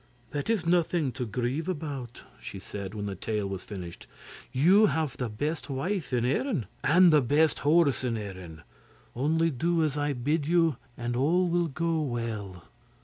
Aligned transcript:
'That 0.31 0.49
is 0.49 0.65
nothing 0.65 1.11
to 1.11 1.27
grieve 1.27 1.69
about,' 1.69 2.23
she 2.41 2.57
said 2.57 2.95
when 2.95 3.05
the 3.05 3.13
tale 3.13 3.45
was 3.47 3.63
finished. 3.63 4.07
'You 4.51 4.87
have 4.87 5.15
the 5.15 5.29
best 5.29 5.69
wife 5.69 6.11
in 6.11 6.25
Erin, 6.25 6.65
and 6.83 7.13
the 7.13 7.21
best 7.21 7.59
horse 7.59 8.03
in 8.03 8.17
Erin. 8.17 8.63
Only 9.15 9.51
do 9.51 9.83
as 9.83 9.99
I 9.99 10.13
bid 10.13 10.47
you, 10.47 10.77
and 10.97 11.15
all 11.15 11.47
will 11.49 11.67
go 11.67 12.01
well. 12.01 12.63